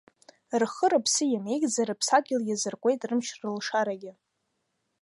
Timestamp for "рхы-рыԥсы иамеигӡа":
0.61-1.81